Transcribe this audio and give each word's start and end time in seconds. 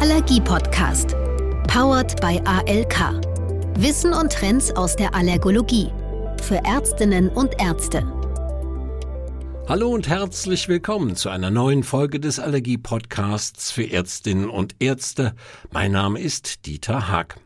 Allergie-Podcast. 0.00 1.10
Powered 1.68 2.18
by 2.22 2.40
ALK. 2.46 3.20
Wissen 3.76 4.14
und 4.14 4.32
Trends 4.32 4.74
aus 4.74 4.96
der 4.96 5.14
Allergologie. 5.14 5.90
Für 6.40 6.54
Ärztinnen 6.64 7.28
und 7.28 7.60
Ärzte. 7.60 8.02
Hallo 9.68 9.90
und 9.90 10.08
herzlich 10.08 10.68
willkommen 10.68 11.16
zu 11.16 11.28
einer 11.28 11.50
neuen 11.50 11.82
Folge 11.82 12.18
des 12.18 12.40
Allergie-Podcasts 12.40 13.72
für 13.72 13.90
Ärztinnen 13.90 14.48
und 14.48 14.74
Ärzte. 14.78 15.34
Mein 15.70 15.92
Name 15.92 16.18
ist 16.18 16.64
Dieter 16.64 17.08
Haag. 17.08 17.36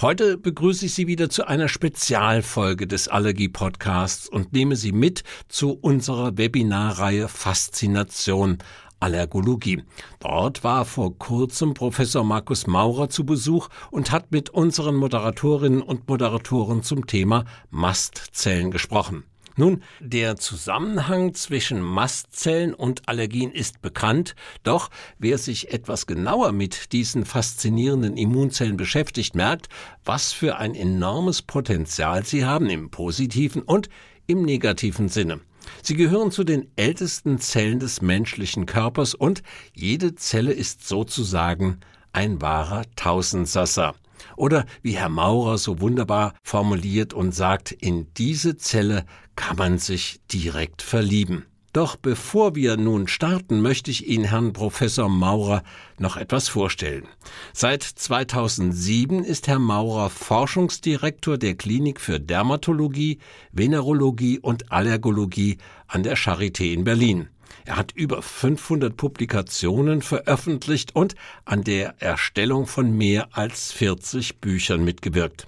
Heute 0.00 0.38
begrüße 0.38 0.86
ich 0.86 0.94
Sie 0.94 1.06
wieder 1.06 1.30
zu 1.30 1.46
einer 1.46 1.68
Spezialfolge 1.68 2.86
des 2.86 3.08
Allergie-Podcasts 3.08 4.28
und 4.28 4.52
nehme 4.52 4.76
Sie 4.76 4.92
mit 4.92 5.22
zu 5.48 5.72
unserer 5.72 6.36
Webinarreihe 6.36 7.28
Faszination 7.28 8.58
Allergologie. 9.02 9.82
Dort 10.20 10.62
war 10.62 10.84
vor 10.84 11.18
kurzem 11.18 11.74
Professor 11.74 12.24
Markus 12.24 12.66
Maurer 12.66 13.08
zu 13.08 13.26
Besuch 13.26 13.68
und 13.90 14.12
hat 14.12 14.30
mit 14.30 14.50
unseren 14.50 14.94
Moderatorinnen 14.94 15.82
und 15.82 16.08
Moderatoren 16.08 16.82
zum 16.82 17.06
Thema 17.06 17.44
Mastzellen 17.70 18.70
gesprochen. 18.70 19.24
Nun, 19.56 19.82
der 20.00 20.36
Zusammenhang 20.36 21.34
zwischen 21.34 21.82
Mastzellen 21.82 22.72
und 22.72 23.06
Allergien 23.06 23.50
ist 23.50 23.82
bekannt, 23.82 24.34
doch 24.62 24.88
wer 25.18 25.36
sich 25.36 25.72
etwas 25.72 26.06
genauer 26.06 26.52
mit 26.52 26.92
diesen 26.92 27.26
faszinierenden 27.26 28.16
Immunzellen 28.16 28.78
beschäftigt, 28.78 29.34
merkt, 29.34 29.68
was 30.04 30.32
für 30.32 30.56
ein 30.56 30.74
enormes 30.74 31.42
Potenzial 31.42 32.24
sie 32.24 32.46
haben 32.46 32.70
im 32.70 32.90
positiven 32.90 33.60
und 33.62 33.90
im 34.26 34.42
negativen 34.42 35.08
Sinne. 35.08 35.40
Sie 35.82 35.94
gehören 35.94 36.30
zu 36.30 36.44
den 36.44 36.68
ältesten 36.76 37.38
Zellen 37.38 37.80
des 37.80 38.02
menschlichen 38.02 38.66
Körpers 38.66 39.14
und 39.14 39.42
jede 39.74 40.14
Zelle 40.14 40.52
ist 40.52 40.86
sozusagen 40.86 41.80
ein 42.12 42.40
wahrer 42.40 42.84
Tausendsasser. 42.96 43.94
Oder 44.36 44.66
wie 44.82 44.96
Herr 44.96 45.08
Maurer 45.08 45.58
so 45.58 45.80
wunderbar 45.80 46.34
formuliert 46.42 47.12
und 47.12 47.32
sagt, 47.34 47.72
in 47.72 48.06
diese 48.14 48.56
Zelle 48.56 49.04
kann 49.36 49.56
man 49.56 49.78
sich 49.78 50.20
direkt 50.32 50.82
verlieben. 50.82 51.46
Doch 51.72 51.96
bevor 51.96 52.54
wir 52.54 52.76
nun 52.76 53.08
starten, 53.08 53.62
möchte 53.62 53.90
ich 53.90 54.06
Ihnen 54.06 54.26
Herrn 54.26 54.52
Professor 54.52 55.08
Maurer 55.08 55.62
noch 55.98 56.18
etwas 56.18 56.48
vorstellen. 56.48 57.08
Seit 57.54 57.82
2007 57.82 59.24
ist 59.24 59.48
Herr 59.48 59.58
Maurer 59.58 60.10
Forschungsdirektor 60.10 61.38
der 61.38 61.54
Klinik 61.54 61.98
für 61.98 62.20
Dermatologie, 62.20 63.18
Venerologie 63.52 64.38
und 64.38 64.70
Allergologie 64.70 65.56
an 65.86 66.02
der 66.02 66.18
Charité 66.18 66.74
in 66.74 66.84
Berlin. 66.84 67.28
Er 67.64 67.76
hat 67.76 67.92
über 67.92 68.20
500 68.20 68.94
Publikationen 68.94 70.02
veröffentlicht 70.02 70.94
und 70.94 71.14
an 71.46 71.64
der 71.64 71.94
Erstellung 72.02 72.66
von 72.66 72.94
mehr 72.94 73.28
als 73.32 73.72
40 73.72 74.40
Büchern 74.40 74.84
mitgewirkt. 74.84 75.46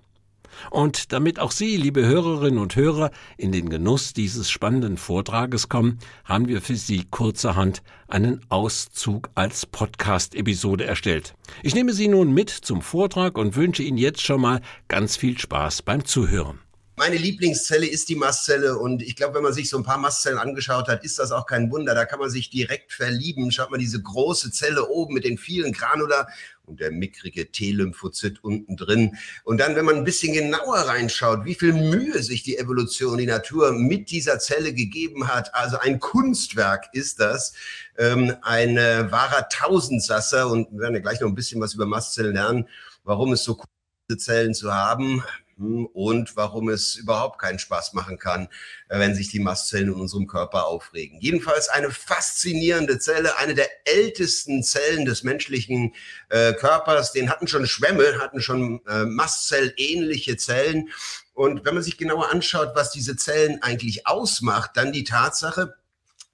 Und 0.70 1.12
damit 1.12 1.38
auch 1.38 1.50
Sie, 1.50 1.76
liebe 1.76 2.04
Hörerinnen 2.04 2.58
und 2.58 2.76
Hörer, 2.76 3.10
in 3.36 3.52
den 3.52 3.68
Genuss 3.68 4.12
dieses 4.12 4.50
spannenden 4.50 4.96
Vortrages 4.96 5.68
kommen, 5.68 5.98
haben 6.24 6.48
wir 6.48 6.60
für 6.60 6.76
Sie 6.76 7.04
kurzerhand 7.10 7.82
einen 8.08 8.40
Auszug 8.48 9.30
als 9.34 9.66
Podcast-Episode 9.66 10.84
erstellt. 10.84 11.34
Ich 11.62 11.74
nehme 11.74 11.92
Sie 11.92 12.08
nun 12.08 12.32
mit 12.32 12.50
zum 12.50 12.82
Vortrag 12.82 13.38
und 13.38 13.56
wünsche 13.56 13.82
Ihnen 13.82 13.98
jetzt 13.98 14.22
schon 14.22 14.40
mal 14.40 14.60
ganz 14.88 15.16
viel 15.16 15.38
Spaß 15.38 15.82
beim 15.82 16.04
Zuhören. 16.04 16.63
Meine 16.96 17.16
Lieblingszelle 17.16 17.88
ist 17.88 18.08
die 18.08 18.14
Mastzelle 18.14 18.78
und 18.78 19.02
ich 19.02 19.16
glaube, 19.16 19.34
wenn 19.34 19.42
man 19.42 19.52
sich 19.52 19.68
so 19.68 19.76
ein 19.76 19.82
paar 19.82 19.98
Mastzellen 19.98 20.38
angeschaut 20.38 20.86
hat, 20.86 21.02
ist 21.02 21.18
das 21.18 21.32
auch 21.32 21.44
kein 21.44 21.72
Wunder. 21.72 21.92
Da 21.92 22.04
kann 22.04 22.20
man 22.20 22.30
sich 22.30 22.50
direkt 22.50 22.92
verlieben. 22.92 23.50
Schaut 23.50 23.72
mal 23.72 23.78
diese 23.78 24.00
große 24.00 24.52
Zelle 24.52 24.88
oben 24.88 25.14
mit 25.14 25.24
den 25.24 25.36
vielen 25.36 25.72
Granula 25.72 26.28
und 26.66 26.78
der 26.78 26.92
mickrige 26.92 27.50
T-Lymphozyt 27.50 28.44
unten 28.44 28.76
drin. 28.76 29.16
Und 29.42 29.58
dann, 29.58 29.74
wenn 29.74 29.84
man 29.84 29.96
ein 29.96 30.04
bisschen 30.04 30.34
genauer 30.34 30.76
reinschaut, 30.76 31.44
wie 31.44 31.56
viel 31.56 31.72
Mühe 31.72 32.22
sich 32.22 32.44
die 32.44 32.58
Evolution, 32.58 33.18
die 33.18 33.26
Natur 33.26 33.72
mit 33.72 34.12
dieser 34.12 34.38
Zelle 34.38 34.72
gegeben 34.72 35.26
hat. 35.26 35.52
Also 35.52 35.78
ein 35.78 35.98
Kunstwerk 35.98 36.90
ist 36.92 37.18
das, 37.18 37.54
ähm, 37.98 38.36
ein 38.42 38.76
äh, 38.78 39.10
wahrer 39.10 39.48
Tausendsasser. 39.48 40.48
Und 40.48 40.70
wir 40.70 40.78
werden 40.78 40.94
ja 40.94 41.00
gleich 41.00 41.20
noch 41.20 41.28
ein 41.28 41.34
bisschen 41.34 41.60
was 41.60 41.74
über 41.74 41.86
Mastzellen 41.86 42.34
lernen, 42.34 42.68
warum 43.02 43.32
es 43.32 43.42
so 43.42 43.54
cool 43.54 43.64
ist, 44.08 44.20
Zellen 44.20 44.54
zu 44.54 44.72
haben 44.72 45.24
und 45.56 46.36
warum 46.36 46.68
es 46.68 46.96
überhaupt 46.96 47.38
keinen 47.40 47.58
Spaß 47.58 47.92
machen 47.92 48.18
kann, 48.18 48.48
äh, 48.88 48.98
wenn 48.98 49.14
sich 49.14 49.28
die 49.28 49.40
Mastzellen 49.40 49.88
in 49.88 49.94
unserem 49.94 50.26
Körper 50.26 50.66
aufregen. 50.66 51.18
Jedenfalls 51.20 51.68
eine 51.68 51.90
faszinierende 51.90 52.98
Zelle, 52.98 53.38
eine 53.38 53.54
der 53.54 53.68
ältesten 53.84 54.62
Zellen 54.62 55.04
des 55.04 55.22
menschlichen 55.22 55.94
äh, 56.28 56.52
Körpers. 56.54 57.12
Den 57.12 57.30
hatten 57.30 57.46
schon 57.46 57.66
Schwämme, 57.66 58.20
hatten 58.20 58.40
schon 58.40 58.80
äh, 58.86 59.04
Mastzellähnliche 59.04 60.36
Zellen. 60.36 60.90
Und 61.34 61.64
wenn 61.64 61.74
man 61.74 61.82
sich 61.82 61.98
genauer 61.98 62.30
anschaut, 62.30 62.72
was 62.74 62.90
diese 62.90 63.16
Zellen 63.16 63.62
eigentlich 63.62 64.06
ausmacht, 64.06 64.72
dann 64.74 64.92
die 64.92 65.04
Tatsache, 65.04 65.74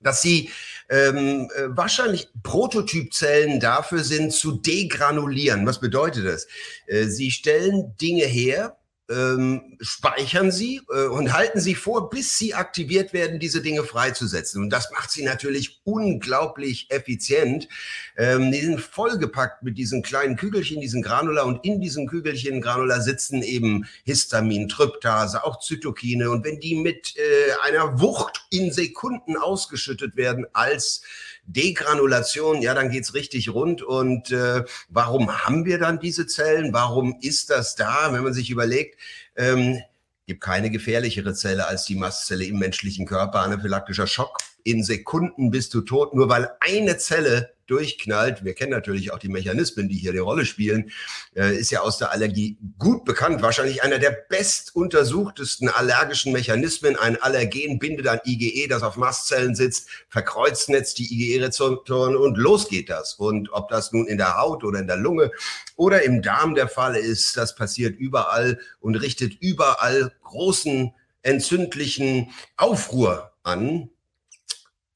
dass 0.00 0.22
sie 0.22 0.50
ähm, 0.88 1.50
äh, 1.54 1.64
wahrscheinlich 1.68 2.28
Prototypzellen 2.42 3.60
dafür 3.60 4.02
sind, 4.02 4.32
zu 4.32 4.52
degranulieren. 4.52 5.66
Was 5.66 5.80
bedeutet 5.80 6.26
das? 6.26 6.46
Äh, 6.86 7.04
sie 7.04 7.30
stellen 7.30 7.96
Dinge 8.00 8.24
her, 8.24 8.76
ähm, 9.10 9.76
speichern 9.80 10.50
sie 10.50 10.80
äh, 10.90 11.06
und 11.06 11.32
halten 11.32 11.60
sie 11.60 11.74
vor, 11.74 12.10
bis 12.10 12.38
sie 12.38 12.54
aktiviert 12.54 13.12
werden, 13.12 13.40
diese 13.40 13.60
Dinge 13.60 13.82
freizusetzen. 13.82 14.62
Und 14.62 14.70
das 14.70 14.90
macht 14.92 15.10
sie 15.10 15.24
natürlich 15.24 15.80
unglaublich 15.84 16.90
effizient. 16.90 17.68
Ähm, 18.16 18.52
die 18.52 18.60
sind 18.60 18.80
vollgepackt 18.80 19.62
mit 19.62 19.76
diesen 19.76 20.02
kleinen 20.02 20.36
Kügelchen, 20.36 20.80
diesen 20.80 21.02
Granula 21.02 21.42
und 21.42 21.64
in 21.64 21.80
diesen 21.80 22.06
Kügelchen 22.06 22.60
Granula 22.60 23.00
sitzen 23.00 23.42
eben 23.42 23.86
Histamin, 24.04 24.68
Tryptase, 24.68 25.44
auch 25.44 25.58
Zytokine. 25.58 26.30
Und 26.30 26.44
wenn 26.44 26.60
die 26.60 26.76
mit 26.76 27.14
äh, 27.16 27.66
einer 27.66 28.00
Wucht 28.00 28.46
in 28.50 28.72
Sekunden 28.72 29.36
ausgeschüttet 29.36 30.16
werden 30.16 30.46
als 30.52 31.02
Degranulation, 31.52 32.62
ja, 32.62 32.74
dann 32.74 32.90
geht's 32.90 33.14
richtig 33.14 33.52
rund. 33.52 33.82
Und 33.82 34.30
äh, 34.30 34.64
warum 34.88 35.44
haben 35.44 35.64
wir 35.64 35.78
dann 35.78 36.00
diese 36.00 36.26
Zellen? 36.26 36.72
Warum 36.72 37.18
ist 37.20 37.50
das 37.50 37.74
da? 37.74 38.12
Wenn 38.12 38.22
man 38.22 38.34
sich 38.34 38.50
überlegt, 38.50 38.98
ähm, 39.36 39.80
gibt 40.26 40.42
keine 40.42 40.70
gefährlichere 40.70 41.34
Zelle 41.34 41.66
als 41.66 41.84
die 41.84 41.96
Mastzelle 41.96 42.44
im 42.44 42.58
menschlichen 42.58 43.06
Körper. 43.06 43.40
Anaphylaktischer 43.40 44.06
Schock. 44.06 44.38
In 44.62 44.84
Sekunden 44.84 45.50
bist 45.50 45.74
du 45.74 45.80
tot, 45.80 46.14
nur 46.14 46.28
weil 46.28 46.50
eine 46.60 46.98
Zelle 46.98 47.52
durchknallt. 47.70 48.44
Wir 48.44 48.54
kennen 48.54 48.72
natürlich 48.72 49.12
auch 49.12 49.18
die 49.18 49.28
Mechanismen, 49.28 49.88
die 49.88 49.96
hier 49.96 50.12
die 50.12 50.18
Rolle 50.18 50.44
spielen. 50.44 50.90
Äh, 51.36 51.56
ist 51.56 51.70
ja 51.70 51.80
aus 51.80 51.98
der 51.98 52.10
Allergie 52.10 52.58
gut 52.78 53.04
bekannt. 53.04 53.42
Wahrscheinlich 53.42 53.82
einer 53.82 53.98
der 53.98 54.10
bestuntersuchtesten 54.10 55.68
allergischen 55.68 56.32
Mechanismen. 56.32 56.96
Ein 56.96 57.20
Allergen 57.22 57.78
bindet 57.78 58.08
ein 58.08 58.20
IgE, 58.24 58.66
das 58.68 58.82
auf 58.82 58.96
Mastzellen 58.96 59.54
sitzt, 59.54 59.88
verkreuzt 60.08 60.68
jetzt 60.68 60.98
die 60.98 61.12
IgE-Rezeptoren 61.12 62.16
und 62.16 62.36
los 62.36 62.68
geht 62.68 62.90
das. 62.90 63.14
Und 63.14 63.52
ob 63.52 63.68
das 63.68 63.92
nun 63.92 64.06
in 64.06 64.18
der 64.18 64.36
Haut 64.36 64.64
oder 64.64 64.80
in 64.80 64.86
der 64.86 64.96
Lunge 64.96 65.30
oder 65.76 66.02
im 66.02 66.22
Darm 66.22 66.54
der 66.54 66.68
Fall 66.68 66.96
ist, 66.96 67.36
das 67.36 67.54
passiert 67.54 67.98
überall 67.98 68.58
und 68.80 68.96
richtet 68.96 69.34
überall 69.40 70.12
großen 70.22 70.92
entzündlichen 71.22 72.30
Aufruhr 72.56 73.32
an. 73.42 73.90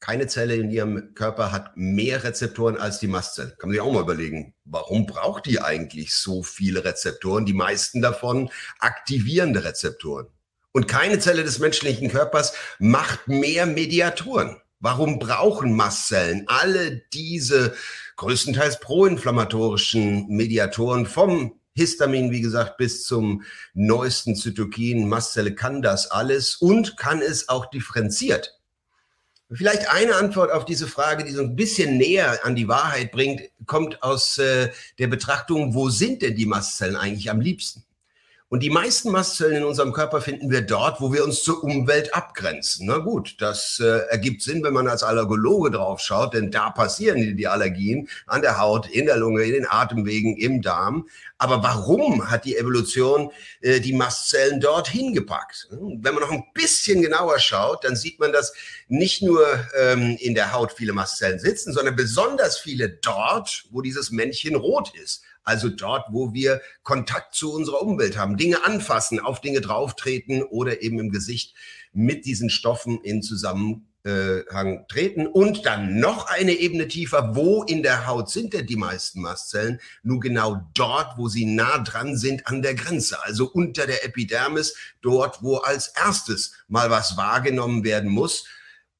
Keine 0.04 0.26
Zelle 0.26 0.56
in 0.56 0.70
ihrem 0.70 1.14
Körper 1.14 1.50
hat 1.50 1.78
mehr 1.78 2.24
Rezeptoren 2.24 2.76
als 2.76 2.98
die 2.98 3.06
Mastzelle. 3.06 3.56
Kann 3.58 3.70
man 3.70 3.72
sich 3.72 3.80
auch 3.80 3.90
mal 3.90 4.02
überlegen, 4.02 4.52
warum 4.66 5.06
braucht 5.06 5.46
die 5.46 5.62
eigentlich 5.62 6.14
so 6.14 6.42
viele 6.42 6.84
Rezeptoren? 6.84 7.46
Die 7.46 7.54
meisten 7.54 8.02
davon 8.02 8.50
aktivierende 8.80 9.64
Rezeptoren. 9.64 10.26
Und 10.72 10.88
keine 10.88 11.20
Zelle 11.20 11.42
des 11.42 11.58
menschlichen 11.58 12.10
Körpers 12.10 12.52
macht 12.78 13.28
mehr 13.28 13.64
Mediatoren. 13.64 14.60
Warum 14.78 15.18
brauchen 15.18 15.74
Mastzellen 15.74 16.44
alle 16.48 17.00
diese 17.14 17.74
größtenteils 18.16 18.80
proinflammatorischen 18.80 20.28
Mediatoren 20.28 21.06
vom 21.06 21.58
Histamin, 21.74 22.30
wie 22.30 22.42
gesagt, 22.42 22.76
bis 22.76 23.04
zum 23.04 23.42
neuesten 23.72 24.36
Zytokin. 24.36 25.08
Mastzelle 25.08 25.54
kann 25.54 25.80
das 25.80 26.10
alles 26.10 26.56
und 26.56 26.98
kann 26.98 27.22
es 27.22 27.48
auch 27.48 27.70
differenziert. 27.70 28.60
Vielleicht 29.50 29.88
eine 29.90 30.16
Antwort 30.16 30.50
auf 30.50 30.64
diese 30.64 30.88
Frage, 30.88 31.24
die 31.24 31.32
so 31.32 31.42
ein 31.42 31.54
bisschen 31.54 31.96
näher 31.96 32.44
an 32.44 32.56
die 32.56 32.66
Wahrheit 32.66 33.12
bringt, 33.12 33.42
kommt 33.66 34.02
aus 34.02 34.38
äh, 34.38 34.70
der 34.98 35.06
Betrachtung, 35.06 35.74
wo 35.74 35.90
sind 35.90 36.22
denn 36.22 36.34
die 36.34 36.46
Mastzellen 36.46 36.96
eigentlich 36.96 37.30
am 37.30 37.40
liebsten? 37.40 37.84
Und 38.54 38.60
die 38.60 38.70
meisten 38.70 39.10
Mastzellen 39.10 39.56
in 39.56 39.64
unserem 39.64 39.92
Körper 39.92 40.20
finden 40.20 40.48
wir 40.48 40.60
dort, 40.60 41.00
wo 41.00 41.12
wir 41.12 41.24
uns 41.24 41.42
zur 41.42 41.64
Umwelt 41.64 42.14
abgrenzen. 42.14 42.86
Na 42.86 42.98
gut, 42.98 43.34
das 43.40 43.80
äh, 43.80 44.06
ergibt 44.10 44.42
Sinn, 44.42 44.62
wenn 44.62 44.72
man 44.72 44.86
als 44.86 45.02
Allergologe 45.02 45.72
drauf 45.72 45.98
schaut, 45.98 46.34
denn 46.34 46.52
da 46.52 46.70
passieren 46.70 47.36
die, 47.36 47.48
Allergien 47.48 48.08
an 48.28 48.42
der 48.42 48.60
Haut, 48.60 48.88
in 48.88 49.06
der 49.06 49.16
Lunge, 49.16 49.42
in 49.42 49.54
den 49.54 49.66
Atemwegen, 49.68 50.36
im 50.36 50.62
Darm. 50.62 51.08
Aber 51.36 51.64
warum 51.64 52.30
hat 52.30 52.44
die 52.44 52.56
Evolution 52.56 53.32
äh, 53.60 53.80
die 53.80 53.92
Mastzellen 53.92 54.60
dorthin 54.60 55.14
gepackt? 55.14 55.66
Wenn 55.72 56.14
man 56.14 56.22
noch 56.22 56.30
ein 56.30 56.44
bisschen 56.54 57.02
genauer 57.02 57.40
schaut, 57.40 57.82
dann 57.82 57.96
sieht 57.96 58.20
man, 58.20 58.30
dass 58.30 58.54
nicht 58.86 59.20
nur 59.20 59.44
ähm, 59.76 60.16
in 60.20 60.36
der 60.36 60.52
Haut 60.52 60.70
viele 60.70 60.92
Mastzellen 60.92 61.40
sitzen, 61.40 61.72
sondern 61.72 61.96
besonders 61.96 62.56
viele 62.58 62.88
dort, 62.88 63.64
wo 63.72 63.80
dieses 63.80 64.12
Männchen 64.12 64.54
rot 64.54 64.92
ist. 64.94 65.24
Also 65.44 65.68
dort, 65.68 66.06
wo 66.10 66.32
wir 66.32 66.60
Kontakt 66.82 67.34
zu 67.34 67.52
unserer 67.52 67.82
Umwelt 67.82 68.16
haben, 68.16 68.36
Dinge 68.36 68.64
anfassen, 68.64 69.20
auf 69.20 69.40
Dinge 69.40 69.60
drauftreten 69.60 70.42
oder 70.42 70.82
eben 70.82 70.98
im 70.98 71.10
Gesicht 71.10 71.54
mit 71.92 72.24
diesen 72.24 72.50
Stoffen 72.50 72.98
in 73.02 73.22
Zusammenhang 73.22 74.86
treten. 74.88 75.26
Und 75.26 75.66
dann 75.66 76.00
noch 76.00 76.26
eine 76.28 76.52
Ebene 76.52 76.88
tiefer, 76.88 77.36
wo 77.36 77.62
in 77.62 77.82
der 77.82 78.06
Haut 78.06 78.30
sind 78.30 78.54
denn 78.54 78.66
die 78.66 78.76
meisten 78.76 79.20
Mastzellen? 79.20 79.80
Nur 80.02 80.20
genau 80.20 80.62
dort, 80.74 81.18
wo 81.18 81.28
sie 81.28 81.44
nah 81.44 81.78
dran 81.78 82.16
sind 82.16 82.46
an 82.46 82.62
der 82.62 82.74
Grenze, 82.74 83.22
also 83.22 83.46
unter 83.46 83.86
der 83.86 84.04
Epidermis, 84.04 84.74
dort, 85.02 85.42
wo 85.42 85.58
als 85.58 85.88
erstes 85.88 86.54
mal 86.68 86.90
was 86.90 87.16
wahrgenommen 87.16 87.84
werden 87.84 88.10
muss 88.10 88.46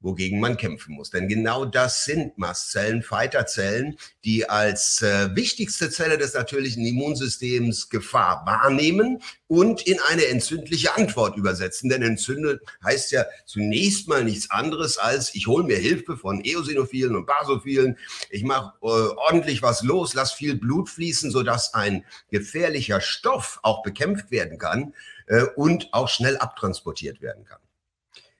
wogegen 0.04 0.38
man 0.38 0.56
kämpfen 0.56 0.94
muss. 0.94 1.10
Denn 1.10 1.28
genau 1.28 1.64
das 1.64 2.04
sind 2.04 2.36
Mastzellen, 2.38 3.02
Fighterzellen, 3.02 3.96
die 4.22 4.48
als 4.48 5.02
äh, 5.02 5.34
wichtigste 5.34 5.90
Zelle 5.90 6.18
des 6.18 6.34
natürlichen 6.34 6.84
Immunsystems 6.84 7.88
Gefahr 7.88 8.44
wahrnehmen 8.44 9.22
und 9.46 9.86
in 9.86 9.98
eine 10.08 10.26
entzündliche 10.26 10.94
Antwort 10.94 11.36
übersetzen. 11.36 11.88
Denn 11.88 12.02
entzündet 12.02 12.60
heißt 12.84 13.12
ja 13.12 13.24
zunächst 13.46 14.06
mal 14.06 14.24
nichts 14.24 14.50
anderes 14.50 14.98
als, 14.98 15.34
ich 15.34 15.46
hole 15.46 15.64
mir 15.64 15.78
Hilfe 15.78 16.16
von 16.16 16.44
Eosinophilen 16.44 17.16
und 17.16 17.26
Basophilen, 17.26 17.96
ich 18.30 18.44
mache 18.44 18.74
äh, 18.82 18.86
ordentlich 18.86 19.62
was 19.62 19.82
los, 19.82 20.12
lass 20.14 20.32
viel 20.32 20.54
Blut 20.54 20.90
fließen, 20.90 21.30
sodass 21.30 21.72
ein 21.72 22.04
gefährlicher 22.30 23.00
Stoff 23.00 23.58
auch 23.62 23.82
bekämpft 23.82 24.30
werden 24.30 24.58
kann 24.58 24.92
äh, 25.28 25.44
und 25.56 25.88
auch 25.92 26.08
schnell 26.08 26.36
abtransportiert 26.36 27.22
werden 27.22 27.44
kann. 27.44 27.63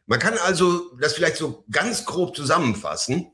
Man 0.07 0.19
kann 0.19 0.37
also 0.39 0.95
das 1.01 1.15
vielleicht 1.15 1.37
so 1.37 1.65
ganz 1.71 2.05
grob 2.05 2.37
zusammenfassen. 2.37 3.33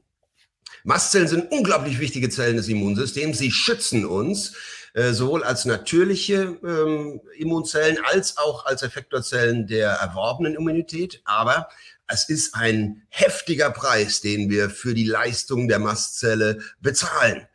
Mastzellen 0.84 1.28
sind 1.28 1.50
unglaublich 1.50 1.98
wichtige 1.98 2.30
Zellen 2.30 2.56
des 2.56 2.68
Immunsystems. 2.68 3.38
Sie 3.38 3.50
schützen 3.50 4.06
uns 4.06 4.54
äh, 4.94 5.12
sowohl 5.12 5.44
als 5.44 5.64
natürliche 5.64 6.58
ähm, 6.64 7.20
Immunzellen 7.36 7.98
als 8.04 8.38
auch 8.38 8.66
als 8.66 8.82
Effektorzellen 8.82 9.66
der 9.66 9.90
erworbenen 9.90 10.54
Immunität. 10.54 11.20
Aber 11.24 11.68
es 12.06 12.28
ist 12.28 12.54
ein 12.54 13.02
heftiger 13.08 13.70
Preis, 13.70 14.20
den 14.20 14.50
wir 14.50 14.70
für 14.70 14.94
die 14.94 15.04
Leistung 15.04 15.68
der 15.68 15.78
Mastzelle 15.78 16.60
bezahlen. 16.80 17.46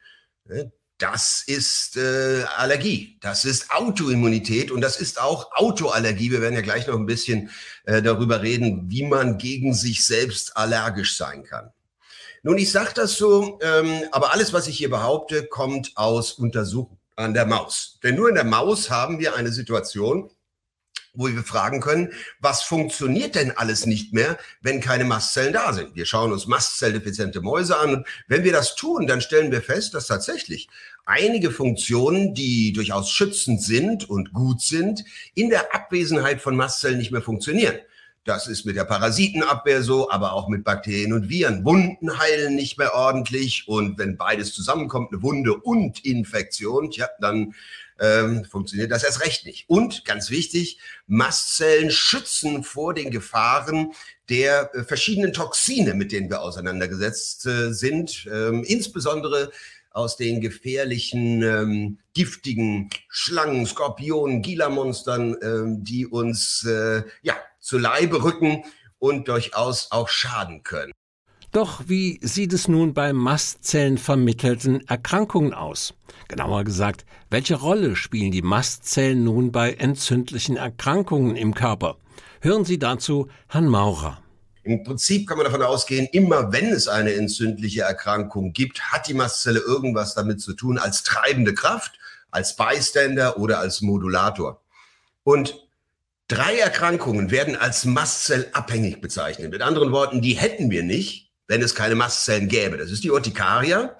Das 0.97 1.43
ist 1.45 1.97
äh, 1.97 2.45
Allergie, 2.55 3.17
das 3.19 3.43
ist 3.43 3.69
Autoimmunität 3.71 4.71
und 4.71 4.79
das 4.79 5.01
ist 5.01 5.19
auch 5.19 5.51
Autoallergie. 5.51 6.31
Wir 6.31 6.41
werden 6.41 6.55
ja 6.55 6.61
gleich 6.61 6.87
noch 6.87 6.95
ein 6.95 7.05
bisschen 7.05 7.49
äh, 7.83 8.01
darüber 8.01 8.41
reden, 8.41 8.89
wie 8.89 9.03
man 9.03 9.37
gegen 9.37 9.73
sich 9.73 10.05
selbst 10.05 10.55
allergisch 10.55 11.17
sein 11.17 11.43
kann. 11.43 11.71
Nun, 12.43 12.57
ich 12.57 12.71
sage 12.71 12.91
das 12.95 13.17
so, 13.17 13.59
ähm, 13.61 14.03
aber 14.11 14.31
alles, 14.31 14.53
was 14.53 14.67
ich 14.67 14.77
hier 14.77 14.89
behaupte, 14.89 15.47
kommt 15.47 15.91
aus 15.95 16.31
Untersuchungen 16.31 16.99
an 17.15 17.33
der 17.33 17.45
Maus. 17.45 17.99
Denn 18.03 18.15
nur 18.15 18.29
in 18.29 18.35
der 18.35 18.43
Maus 18.43 18.89
haben 18.89 19.19
wir 19.19 19.35
eine 19.35 19.51
Situation, 19.51 20.29
wo 21.15 21.27
wir 21.27 21.43
fragen 21.43 21.81
können, 21.81 22.11
was 22.39 22.63
funktioniert 22.63 23.35
denn 23.35 23.51
alles 23.51 23.85
nicht 23.85 24.13
mehr, 24.13 24.37
wenn 24.61 24.81
keine 24.81 25.05
Mastzellen 25.05 25.53
da 25.53 25.73
sind? 25.73 25.95
Wir 25.95 26.05
schauen 26.05 26.31
uns 26.31 26.47
mastzelldefiziente 26.47 27.41
Mäuse 27.41 27.77
an 27.77 27.95
und 27.95 28.07
wenn 28.27 28.43
wir 28.43 28.51
das 28.51 28.75
tun, 28.75 29.07
dann 29.07 29.21
stellen 29.21 29.51
wir 29.51 29.61
fest, 29.61 29.93
dass 29.93 30.07
tatsächlich 30.07 30.69
einige 31.05 31.51
Funktionen, 31.51 32.33
die 32.33 32.73
durchaus 32.73 33.09
schützend 33.09 33.61
sind 33.61 34.09
und 34.09 34.33
gut 34.33 34.61
sind, 34.61 35.03
in 35.33 35.49
der 35.49 35.73
Abwesenheit 35.73 36.41
von 36.41 36.55
Mastzellen 36.55 36.97
nicht 36.97 37.11
mehr 37.11 37.21
funktionieren. 37.21 37.75
Das 38.25 38.47
ist 38.47 38.65
mit 38.65 38.75
der 38.75 38.85
Parasitenabwehr 38.85 39.83
so, 39.83 40.09
aber 40.09 40.33
auch 40.33 40.47
mit 40.47 40.63
Bakterien 40.63 41.13
und 41.13 41.29
Viren. 41.29 41.63
Wunden 41.63 42.17
heilen 42.17 42.55
nicht 42.55 42.79
mehr 42.79 42.95
ordentlich 42.95 43.67
und 43.67 43.99
wenn 43.99 44.17
beides 44.17 44.51
zusammenkommt, 44.51 45.13
eine 45.13 45.21
Wunde 45.21 45.53
und 45.53 46.03
Infektion, 46.03 46.89
ja, 46.89 47.07
dann 47.19 47.53
ähm, 47.99 48.45
funktioniert 48.45 48.91
das 48.91 49.03
erst 49.03 49.21
recht 49.21 49.45
nicht. 49.45 49.69
Und 49.69 50.05
ganz 50.05 50.29
wichtig, 50.29 50.79
Mastzellen 51.07 51.91
schützen 51.91 52.63
vor 52.63 52.93
den 52.93 53.11
Gefahren 53.11 53.93
der 54.29 54.73
äh, 54.73 54.83
verschiedenen 54.83 55.33
Toxine, 55.33 55.93
mit 55.93 56.11
denen 56.11 56.29
wir 56.29 56.41
auseinandergesetzt 56.41 57.45
äh, 57.45 57.73
sind, 57.73 58.27
ähm, 58.31 58.63
insbesondere 58.63 59.51
aus 59.91 60.17
den 60.17 60.41
gefährlichen, 60.41 61.41
ähm, 61.41 61.99
giftigen 62.13 62.89
Schlangen, 63.07 63.65
Skorpionen, 63.65 64.41
Gila-Monstern, 64.41 65.37
ähm, 65.41 65.83
die 65.85 66.05
uns 66.05 66.65
äh, 66.65 67.03
ja, 67.21 67.35
zu 67.61 67.77
Leibe 67.77 68.23
rücken 68.23 68.65
und 68.99 69.29
durchaus 69.29 69.91
auch 69.91 70.09
schaden 70.09 70.63
können. 70.63 70.91
Doch 71.55 71.83
wie 71.87 72.19
sieht 72.21 72.51
es 72.51 72.67
nun 72.67 72.93
bei 72.93 73.13
Mastzellen 73.13 73.97
vermittelten 73.97 74.85
Erkrankungen 74.89 75.53
aus? 75.53 75.93
Genauer 76.27 76.65
gesagt, 76.65 77.05
welche 77.29 77.55
Rolle 77.55 77.95
spielen 77.95 78.33
die 78.33 78.41
Mastzellen 78.41 79.23
nun 79.23 79.53
bei 79.53 79.71
entzündlichen 79.71 80.57
Erkrankungen 80.57 81.37
im 81.37 81.53
Körper? 81.53 81.95
Hören 82.41 82.65
Sie 82.65 82.77
dazu 82.77 83.29
Herrn 83.47 83.69
Maurer. 83.69 84.21
Im 84.63 84.83
Prinzip 84.83 85.29
kann 85.29 85.37
man 85.37 85.45
davon 85.45 85.61
ausgehen, 85.61 86.09
immer 86.11 86.51
wenn 86.51 86.73
es 86.73 86.89
eine 86.89 87.13
entzündliche 87.13 87.83
Erkrankung 87.83 88.51
gibt, 88.51 88.91
hat 88.91 89.07
die 89.07 89.13
Mastzelle 89.13 89.61
irgendwas 89.61 90.13
damit 90.13 90.41
zu 90.41 90.55
tun 90.55 90.77
als 90.77 91.03
treibende 91.03 91.53
Kraft, 91.53 91.93
als 92.31 92.57
Bystander 92.57 93.37
oder 93.37 93.59
als 93.59 93.79
Modulator. 93.79 94.59
Und 95.23 95.65
drei 96.27 96.57
Erkrankungen 96.57 97.31
werden 97.31 97.55
als 97.55 97.85
mastzellabhängig 97.85 98.99
bezeichnet. 98.99 99.51
Mit 99.51 99.61
anderen 99.61 99.93
Worten, 99.93 100.21
die 100.21 100.33
hätten 100.33 100.69
wir 100.69 100.83
nicht, 100.83 101.24
wenn 101.47 101.61
es 101.61 101.75
keine 101.75 101.95
Mastzellen 101.95 102.47
gäbe. 102.47 102.77
Das 102.77 102.91
ist 102.91 103.03
die 103.03 103.11
Urtikaria, 103.11 103.97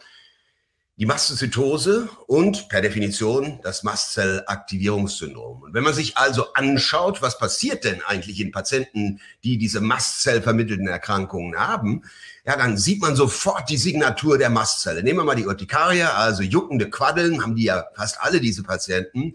die 0.98 1.06
Mastozytose 1.06 2.08
und 2.26 2.70
per 2.70 2.82
Definition 2.82 3.60
das 3.64 3.84
Mastzellaktivierungssyndrom. 3.84 5.64
Und 5.64 5.74
wenn 5.74 5.84
man 5.84 5.94
sich 5.94 6.18
also 6.18 6.54
anschaut, 6.54 7.22
was 7.22 7.38
passiert 7.38 7.84
denn 7.84 8.02
eigentlich 8.08 8.40
in 8.40 8.54
Patienten, 8.54 9.20
die 9.44 9.58
diese 9.58 9.82
Mastzellvermittelten 9.82 10.88
Erkrankungen 10.88 11.60
haben, 11.60 12.04
ja, 12.46 12.56
dann 12.56 12.78
sieht 12.78 13.02
man 13.02 13.16
sofort 13.16 13.70
die 13.70 13.78
Signatur 13.78 14.38
der 14.38 14.50
Mastzelle. 14.50 15.04
Nehmen 15.04 15.20
wir 15.20 15.26
mal 15.26 15.36
die 15.36 15.48
Urtikaria, 15.48 16.14
also 16.14 16.44
juckende 16.44 16.90
Quaddeln, 16.90 17.42
haben 17.42 17.56
die 17.56 17.66
ja 17.66 17.86
fast 17.96 18.22
alle 18.22 18.40
diese 18.40 18.64
Patienten. 18.64 19.34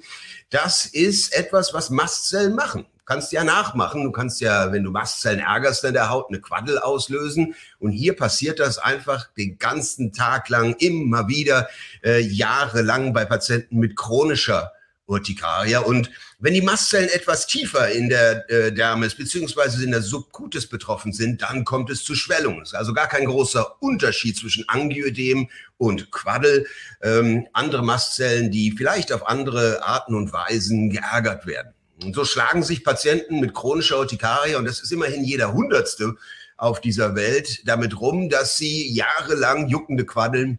Das 0.49 0.87
ist 0.87 1.35
etwas, 1.35 1.75
was 1.75 1.91
Mastzellen 1.91 2.55
machen 2.55 2.87
kannst 3.07 3.33
ja 3.33 3.45
nachmachen. 3.45 4.05
Du 4.05 4.13
kannst 4.13 4.41
ja, 4.41 4.73
wenn 4.73 4.85
du 4.85 4.91
Mastzellen 4.91 5.41
ärgerst 5.41 5.85
in 5.85 5.95
der 5.95 6.11
Haut, 6.11 6.27
eine 6.29 6.41
Quaddel 6.41 6.79
auslösen. 6.79 7.55
Und 7.79 7.91
hier 7.91 8.15
passiert 8.15 8.61
das 8.61 8.79
einfach 8.79 9.29
den 9.37 9.59
ganzen 9.59 10.13
Tag 10.13 10.49
lang 10.49 10.75
immer 10.79 11.29
wieder, 11.29 11.69
äh, 12.05 12.21
jahrelang 12.21 13.13
bei 13.13 13.25
Patienten 13.25 13.79
mit 13.79 13.97
chronischer 13.97 14.73
Urtikaria. 15.11 15.81
Und 15.81 16.11
wenn 16.39 16.55
die 16.55 16.63
Mastzellen 16.63 17.11
etwas 17.11 17.47
tiefer 17.47 17.91
in 17.91 18.09
der 18.09 18.49
äh, 18.49 18.73
Dermis 18.73 19.15
beziehungsweise 19.15 19.85
in 19.85 19.91
der 19.91 20.03
Subcutis 20.03 20.67
betroffen 20.67 21.13
sind, 21.13 21.43
dann 21.43 21.65
kommt 21.65 21.91
es 21.91 22.05
zu 22.05 22.15
Schwellungen. 22.15 22.63
Es 22.63 22.71
ist 22.71 22.75
also 22.75 22.95
gar 22.95 23.09
kein 23.09 23.27
großer 23.27 23.83
Unterschied 23.83 24.39
zwischen 24.39 24.69
Angioödem 24.69 25.51
und 25.77 26.11
Quaddel. 26.11 26.67
Ähm, 27.03 27.47
andere 27.53 27.85
Mastzellen, 27.85 28.51
die 28.51 28.73
vielleicht 28.73 29.13
auf 29.13 29.27
andere 29.27 29.83
Arten 29.83 30.15
und 30.15 30.33
Weisen 30.33 30.91
geärgert 30.91 31.47
werden. 31.47 31.75
Und 32.03 32.15
so 32.15 32.25
schlagen 32.25 32.63
sich 32.63 32.85
Patienten 32.85 33.41
mit 33.41 33.55
chronischer 33.55 33.99
Urtikaria, 33.99 34.59
und 34.59 34.65
das 34.65 34.81
ist 34.81 34.93
immerhin 34.93 35.25
jeder 35.25 35.53
Hundertste 35.53 36.17
auf 36.57 36.81
dieser 36.81 37.15
Welt, 37.15 37.67
damit 37.67 38.01
rum, 38.01 38.29
dass 38.29 38.57
sie 38.57 38.93
jahrelang 38.93 39.69
juckende 39.69 40.05
Quaddeln, 40.05 40.59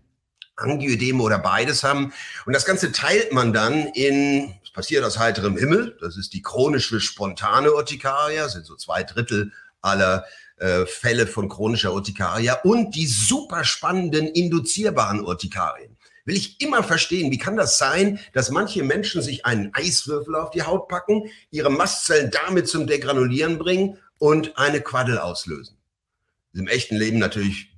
Angioedeme 0.56 1.24
oder 1.24 1.40
beides 1.40 1.84
haben. 1.84 2.14
Und 2.46 2.54
das 2.54 2.66
Ganze 2.66 2.92
teilt 2.92 3.32
man 3.32 3.54
dann 3.54 3.88
in, 3.94 4.54
es 4.64 4.72
passiert 4.72 5.04
aus 5.04 5.18
heiterem 5.18 5.58
Himmel, 5.58 5.98
das 6.02 6.18
ist 6.18 6.34
die 6.34 6.42
chronische 6.42 7.00
spontane 7.00 7.74
Urtikaria, 7.74 8.48
sind 8.50 8.66
so 8.66 8.76
zwei 8.76 9.04
Drittel 9.04 9.52
aller 9.82 10.26
äh, 10.58 10.86
Fälle 10.86 11.26
von 11.26 11.50
chronischer 11.50 11.94
Urtikaria 11.94 12.60
und 12.64 12.96
die 12.96 13.08
super 13.08 13.64
spannenden 13.64 14.28
induzierbaren 14.28 15.22
Urtikarien 15.22 15.98
will 16.26 16.36
ich 16.36 16.62
immer 16.62 16.84
verstehen, 16.84 17.32
wie 17.32 17.38
kann 17.38 17.56
das 17.56 17.78
sein, 17.78 18.20
dass 18.34 18.52
manche 18.52 18.84
Menschen 18.84 19.22
sich 19.22 19.46
einen 19.46 19.74
Eiswürfel 19.74 20.36
auf 20.36 20.52
die 20.52 20.64
Haut 20.64 20.88
packen, 20.88 21.30
ihre 21.50 21.70
Mastzellen 21.70 22.32
damit 22.32 22.68
zum 22.68 22.88
Degranulieren 22.88 23.58
bringen 23.58 23.98
und 24.18 24.58
eine 24.58 24.82
Quaddel 24.82 25.18
auslösen. 25.18 25.78
Im 26.54 26.68
echten 26.68 26.96
Leben 26.96 27.18
natürlich 27.18 27.72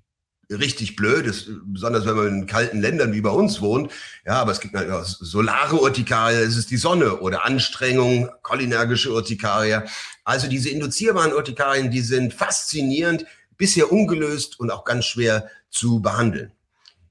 richtig 0.49 0.95
blöd, 0.95 1.25
ist, 1.25 1.49
besonders 1.65 2.05
wenn 2.05 2.15
man 2.15 2.27
in 2.27 2.47
kalten 2.47 2.81
Ländern 2.81 3.13
wie 3.13 3.21
bei 3.21 3.29
uns 3.29 3.61
wohnt. 3.61 3.91
Ja, 4.25 4.41
aber 4.41 4.51
es 4.51 4.59
gibt 4.59 4.75
auch 4.75 5.05
solare 5.05 5.81
Urtikaria, 5.81 6.39
es 6.39 6.57
ist 6.57 6.71
die 6.71 6.77
Sonne 6.77 7.19
oder 7.19 7.45
Anstrengung, 7.45 8.29
cholinergische 8.41 9.11
Urtikaria. 9.11 9.85
Also 10.23 10.47
diese 10.47 10.69
induzierbaren 10.69 11.33
Urtikarien, 11.33 11.91
die 11.91 12.01
sind 12.01 12.33
faszinierend, 12.33 13.25
bisher 13.57 13.91
ungelöst 13.91 14.59
und 14.59 14.71
auch 14.71 14.83
ganz 14.83 15.05
schwer 15.05 15.49
zu 15.69 16.01
behandeln. 16.01 16.51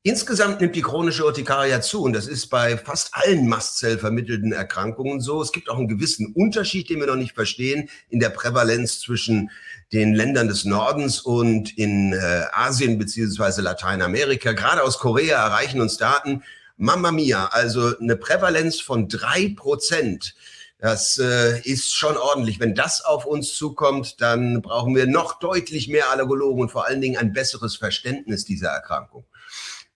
Insgesamt 0.04 0.60
nimmt 0.60 0.74
die 0.74 0.82
chronische 0.82 1.24
Urtikaria 1.24 1.80
zu 1.80 2.02
und 2.02 2.12
das 2.12 2.26
ist 2.26 2.48
bei 2.48 2.76
fast 2.76 3.10
allen 3.12 3.46
mastzellvermittelten 3.46 4.50
Erkrankungen 4.50 5.20
so. 5.20 5.40
Es 5.40 5.52
gibt 5.52 5.70
auch 5.70 5.78
einen 5.78 5.86
gewissen 5.86 6.32
Unterschied, 6.34 6.90
den 6.90 6.98
wir 6.98 7.06
noch 7.06 7.14
nicht 7.14 7.36
verstehen, 7.36 7.88
in 8.08 8.18
der 8.18 8.30
Prävalenz 8.30 8.98
zwischen 8.98 9.52
den 9.92 10.12
Ländern 10.12 10.48
des 10.48 10.64
Nordens 10.64 11.20
und 11.20 11.78
in 11.78 12.14
äh, 12.14 12.46
Asien 12.52 12.98
beziehungsweise 12.98 13.62
Lateinamerika. 13.62 14.54
Gerade 14.54 14.82
aus 14.82 14.98
Korea 14.98 15.40
erreichen 15.40 15.80
uns 15.80 15.98
Daten, 15.98 16.42
Mamma 16.76 17.12
mia, 17.12 17.46
also 17.52 17.96
eine 17.96 18.16
Prävalenz 18.16 18.80
von 18.80 19.06
drei 19.06 19.54
Prozent. 19.56 20.34
Das 20.80 21.16
äh, 21.18 21.60
ist 21.60 21.94
schon 21.94 22.16
ordentlich. 22.16 22.58
Wenn 22.58 22.74
das 22.74 23.04
auf 23.04 23.24
uns 23.24 23.54
zukommt, 23.54 24.20
dann 24.20 24.62
brauchen 24.62 24.96
wir 24.96 25.06
noch 25.06 25.38
deutlich 25.38 25.86
mehr 25.86 26.10
Allergologen 26.10 26.62
und 26.62 26.72
vor 26.72 26.88
allen 26.88 27.00
Dingen 27.00 27.18
ein 27.18 27.32
besseres 27.32 27.76
Verständnis 27.76 28.44
dieser 28.44 28.70
Erkrankung. 28.70 29.24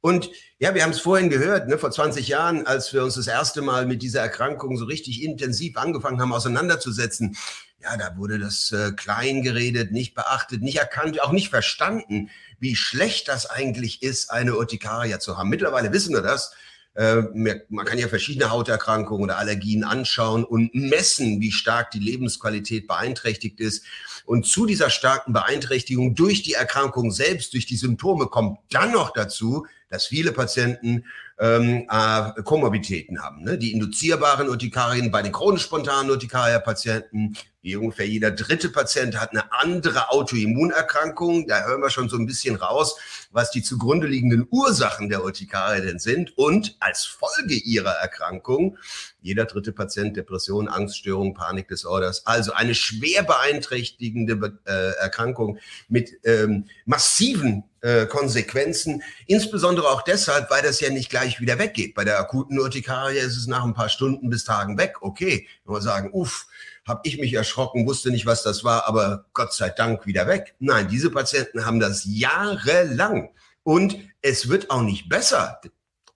Und 0.07 0.31
ja, 0.61 0.73
wir 0.73 0.85
haben 0.85 0.93
es 0.93 1.01
vorhin 1.01 1.31
gehört, 1.31 1.67
ne, 1.67 1.79
vor 1.79 1.91
20 1.91 2.29
Jahren, 2.29 2.65
als 2.65 2.93
wir 2.93 3.03
uns 3.03 3.17
das 3.17 3.27
erste 3.27 3.61
Mal 3.61 3.87
mit 3.87 4.03
dieser 4.03 4.21
Erkrankung 4.21 4.77
so 4.77 4.85
richtig 4.85 5.25
intensiv 5.25 5.77
angefangen 5.77 6.21
haben, 6.21 6.33
auseinanderzusetzen. 6.33 7.37
Ja, 7.83 7.97
da 7.97 8.17
wurde 8.17 8.39
das 8.39 8.71
äh, 8.71 8.93
klein 8.93 9.43
geredet, 9.43 9.91
nicht 9.91 10.15
beachtet, 10.15 10.63
nicht 10.63 10.79
erkannt, 10.79 11.21
auch 11.21 11.33
nicht 11.33 11.49
verstanden, 11.49 12.31
wie 12.61 12.77
schlecht 12.77 13.27
das 13.27 13.51
eigentlich 13.51 14.01
ist, 14.01 14.31
eine 14.31 14.55
Urtikaria 14.55 15.19
zu 15.19 15.37
haben. 15.39 15.49
Mittlerweile 15.49 15.93
wissen 15.93 16.15
wir 16.15 16.23
das. 16.23 16.55
Äh, 16.97 17.23
man 17.69 17.85
kann 17.85 17.99
ja 17.99 18.09
verschiedene 18.09 18.51
Hauterkrankungen 18.51 19.25
oder 19.25 19.39
Allergien 19.39 19.85
anschauen 19.85 20.45
und 20.45 20.75
messen, 20.75 21.41
wie 21.41 21.53
stark 21.53 21.91
die 21.91 21.99
Lebensqualität 21.99 22.87
beeinträchtigt 22.87 23.61
ist. 23.61 23.85
Und 24.25 24.47
zu 24.47 24.67
dieser 24.67 24.91
starken 24.91 25.33
Beeinträchtigung 25.33 26.15
durch 26.15 26.43
die 26.43 26.55
Erkrankung 26.55 27.13
selbst, 27.13 27.53
durch 27.53 27.67
die 27.67 27.77
Symptome 27.77 28.27
kommt 28.27 28.59
dann 28.71 28.93
noch 28.93 29.13
dazu, 29.13 29.67
dass 29.89 30.07
viele 30.07 30.33
Patienten 30.33 31.05
ähm, 31.39 31.87
äh, 31.89 32.43
Komorbiditäten 32.43 33.23
haben. 33.23 33.43
Ne? 33.43 33.59
Die 33.59 33.73
induzierbaren 33.73 34.49
Urtikarien 34.49 35.11
bei 35.11 35.23
den 35.23 35.33
chronisch 35.33 35.63
spontanen 35.63 36.11
Urtikaria-Patienten, 36.11 37.37
ungefähr 37.75 38.07
jeder 38.07 38.31
dritte 38.31 38.69
Patient 38.69 39.19
hat 39.19 39.33
eine 39.33 39.53
andere 39.53 40.11
Autoimmunerkrankung. 40.11 41.49
Da 41.49 41.65
hören 41.65 41.81
wir 41.81 41.91
schon 41.91 42.09
so 42.09 42.17
ein 42.17 42.27
bisschen 42.27 42.55
raus, 42.55 42.97
was 43.33 43.51
die 43.51 43.63
zugrunde 43.63 44.07
liegenden 44.07 44.47
Ursachen 44.51 45.09
der 45.09 45.25
Urtikaria 45.25 45.83
denn 45.83 45.99
sind. 45.99 46.39
Und 46.39 46.77
als 46.79 47.05
Folge 47.05 47.55
ihrer 47.55 47.95
Erkrankung, 47.95 48.79
jeder 49.21 49.47
dritte 49.47 49.73
Patient 49.73 50.17
Depression, 50.17 50.69
Angststörung, 50.69 51.35
Panikdisorders, 51.35 52.27
also 52.27 52.53
eine 52.53 52.77
schwer 52.77 53.25
beeinträchtigende 53.25 54.59
äh, 54.67 54.93
Erkrankung 55.01 55.59
mit 55.89 56.13
ähm, 56.25 56.67
massiven 56.85 57.65
äh, 57.81 58.07
Konsequenzen. 58.07 59.03
Insbesondere 59.27 59.89
auch 59.89 60.03
deshalb, 60.03 60.51
weil 60.51 60.63
das 60.63 60.81
ja 60.81 60.91
nicht 60.91 61.11
gleich 61.11 61.41
wieder 61.41 61.59
weggeht. 61.59 61.95
Bei 61.95 62.05
der 62.05 62.19
akuten 62.19 62.59
Urtikaria 62.59 63.23
ist 63.23 63.37
es 63.37 63.47
nach 63.47 63.65
ein 63.65 63.75
paar 63.75 63.89
Stunden 63.89 64.31
bis 64.31 64.45
Tagen 64.45 64.79
weg. 64.79 64.97
Okay, 65.01 65.49
wenn 65.65 65.75
wir 65.75 65.83
sagen, 65.83 66.11
uff, 66.13 66.47
habe 66.87 67.01
ich 67.05 67.19
mich 67.19 67.33
erschrocken, 67.33 67.87
wusste 67.87 68.11
nicht, 68.11 68.27
was 68.27 68.43
das 68.43 68.65
war, 68.65 68.87
aber 68.87 69.27
Gott 69.33 69.53
sei 69.53 69.71
Dank 69.71 70.07
wieder 70.07 70.27
weg. 70.27 70.55
Nein, 70.61 70.89
diese 70.89 71.11
Patienten 71.11 71.67
haben 71.67 71.81
das 71.81 72.05
jahrelang. 72.07 73.31
Und 73.63 73.99
es 74.23 74.49
wird 74.49 74.71
auch 74.71 74.83
nicht 74.83 75.09
besser, 75.09 75.61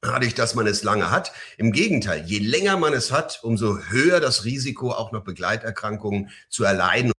dadurch, 0.00 0.34
dass 0.34 0.54
man 0.54 0.68
es 0.68 0.84
lange 0.84 1.10
hat. 1.10 1.32
Im 1.58 1.72
Gegenteil, 1.72 2.24
je 2.24 2.38
länger 2.38 2.76
man 2.76 2.92
es 2.92 3.10
hat, 3.10 3.40
umso 3.42 3.78
höher 3.78 4.20
das 4.20 4.44
Risiko, 4.44 4.92
auch 4.92 5.10
noch 5.10 5.24
Begleiterkrankungen 5.24 6.30
zu 6.48 6.64
erleiden. 6.64 7.12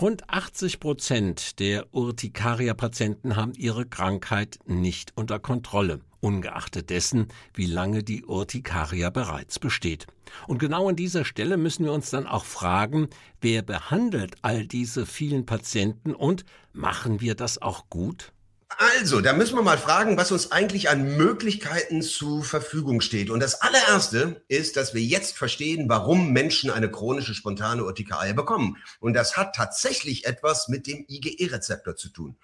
Rund 0.00 0.28
80 0.28 0.80
Prozent 0.80 1.58
der 1.60 1.94
Urtikaria-Patienten 1.94 3.36
haben 3.36 3.52
ihre 3.54 3.86
Krankheit 3.86 4.58
nicht 4.66 5.12
unter 5.14 5.38
Kontrolle, 5.38 6.00
ungeachtet 6.22 6.88
dessen, 6.88 7.28
wie 7.52 7.66
lange 7.66 8.02
die 8.02 8.24
Urtikaria 8.24 9.10
bereits 9.10 9.58
besteht. 9.58 10.06
Und 10.46 10.58
genau 10.58 10.88
an 10.88 10.96
dieser 10.96 11.24
Stelle 11.24 11.56
müssen 11.56 11.84
wir 11.84 11.92
uns 11.92 12.10
dann 12.10 12.26
auch 12.26 12.44
fragen, 12.44 13.08
wer 13.40 13.62
behandelt 13.62 14.36
all 14.42 14.66
diese 14.66 15.04
vielen 15.04 15.44
Patienten 15.44 16.14
und 16.14 16.44
machen 16.72 17.20
wir 17.20 17.34
das 17.34 17.60
auch 17.60 17.90
gut? 17.90 18.32
Also, 18.78 19.20
da 19.20 19.32
müssen 19.32 19.56
wir 19.56 19.62
mal 19.62 19.78
fragen, 19.78 20.16
was 20.16 20.32
uns 20.32 20.50
eigentlich 20.50 20.88
an 20.88 21.16
Möglichkeiten 21.16 22.02
zur 22.02 22.42
Verfügung 22.42 23.00
steht. 23.00 23.28
Und 23.28 23.40
das 23.40 23.60
allererste 23.60 24.42
ist, 24.48 24.76
dass 24.76 24.94
wir 24.94 25.02
jetzt 25.02 25.36
verstehen, 25.36 25.88
warum 25.88 26.32
Menschen 26.32 26.70
eine 26.70 26.90
chronische 26.90 27.34
spontane 27.34 27.84
Urtikaria 27.84 28.32
bekommen. 28.32 28.78
Und 29.00 29.14
das 29.14 29.36
hat 29.36 29.54
tatsächlich 29.54 30.24
etwas 30.24 30.68
mit 30.68 30.86
dem 30.86 31.04
IgE-Rezeptor 31.06 31.96
zu 31.96 32.08
tun. 32.08 32.36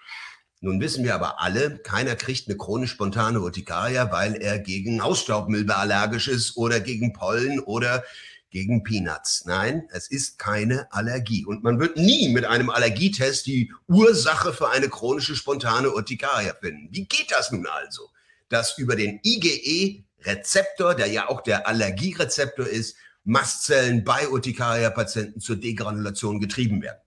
Nun 0.61 0.81
wissen 0.81 1.05
wir 1.05 1.15
aber 1.15 1.41
alle, 1.41 1.79
keiner 1.79 2.17
kriegt 2.17 2.49
eine 2.49 2.57
chronisch 2.57 2.91
spontane 2.91 3.41
Urtikaria, 3.41 4.11
weil 4.11 4.35
er 4.35 4.59
gegen 4.59 5.03
Hausstaubmilbe 5.03 5.77
allergisch 5.77 6.27
ist 6.27 6.57
oder 6.57 6.81
gegen 6.81 7.13
Pollen 7.13 7.61
oder 7.61 8.03
gegen 8.51 8.83
Peanuts. 8.83 9.45
Nein, 9.45 9.87
es 9.91 10.11
ist 10.11 10.39
keine 10.39 10.91
Allergie. 10.93 11.45
Und 11.45 11.63
man 11.63 11.79
wird 11.79 11.97
nie 11.97 12.29
mit 12.31 12.45
einem 12.45 12.71
Allergietest 12.71 13.47
die 13.47 13.73
Ursache 13.87 14.53
für 14.53 14.71
eine 14.71 14.89
chronische 14.89 15.37
spontane 15.37 15.93
Urtikaria 15.93 16.55
finden. 16.55 16.89
Wie 16.91 17.05
geht 17.05 17.31
das 17.31 17.53
nun 17.53 17.67
also? 17.67 18.11
Dass 18.49 18.79
über 18.79 18.97
den 18.97 19.21
IgE-Rezeptor, 19.23 20.95
der 20.95 21.07
ja 21.07 21.29
auch 21.29 21.43
der 21.43 21.69
Allergierezeptor 21.69 22.67
ist, 22.67 22.97
Mastzellen 23.25 24.05
bei 24.05 24.29
Urtikaria-Patienten 24.29 25.41
zur 25.41 25.57
Degranulation 25.57 26.41
getrieben 26.41 26.81
werden. 26.81 26.99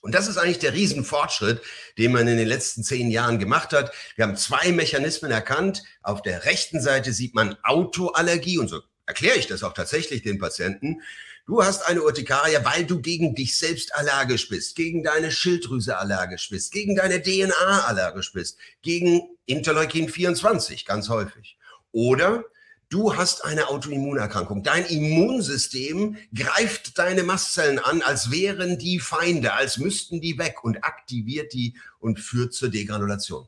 Und 0.00 0.14
das 0.14 0.28
ist 0.28 0.38
eigentlich 0.38 0.58
der 0.58 0.72
Riesenfortschritt, 0.72 1.60
den 1.98 2.12
man 2.12 2.26
in 2.26 2.38
den 2.38 2.48
letzten 2.48 2.82
zehn 2.82 3.10
Jahren 3.10 3.38
gemacht 3.38 3.72
hat. 3.72 3.92
Wir 4.16 4.24
haben 4.24 4.36
zwei 4.36 4.72
Mechanismen 4.72 5.30
erkannt. 5.30 5.82
Auf 6.02 6.22
der 6.22 6.44
rechten 6.44 6.80
Seite 6.80 7.12
sieht 7.12 7.34
man 7.34 7.56
Autoallergie 7.62 8.58
und 8.58 8.68
so 8.68 8.80
erkläre 9.10 9.38
ich 9.38 9.48
das 9.48 9.64
auch 9.64 9.74
tatsächlich 9.74 10.22
den 10.22 10.38
Patienten. 10.38 11.02
Du 11.44 11.64
hast 11.64 11.82
eine 11.82 12.02
Urtikaria, 12.02 12.64
weil 12.64 12.84
du 12.84 13.00
gegen 13.00 13.34
dich 13.34 13.56
selbst 13.56 13.92
allergisch 13.96 14.48
bist, 14.48 14.76
gegen 14.76 15.02
deine 15.02 15.32
Schilddrüse 15.32 15.98
allergisch 15.98 16.48
bist, 16.48 16.70
gegen 16.70 16.94
deine 16.94 17.20
DNA 17.20 17.86
allergisch 17.88 18.32
bist, 18.32 18.56
gegen 18.82 19.22
Interleukin 19.46 20.08
24 20.08 20.86
ganz 20.86 21.08
häufig. 21.08 21.58
Oder 21.90 22.44
du 22.90 23.16
hast 23.16 23.44
eine 23.44 23.68
Autoimmunerkrankung. 23.68 24.62
Dein 24.62 24.84
Immunsystem 24.84 26.16
greift 26.34 26.98
deine 26.98 27.22
Mastzellen 27.22 27.78
an, 27.78 28.02
als 28.02 28.30
wären 28.30 28.78
die 28.78 28.98
Feinde, 28.98 29.54
als 29.54 29.78
müssten 29.78 30.20
die 30.20 30.36
weg 30.36 30.62
und 30.62 30.84
aktiviert 30.84 31.54
die 31.54 31.76
und 31.98 32.20
führt 32.20 32.52
zur 32.52 32.68
Degranulation. 32.68 33.46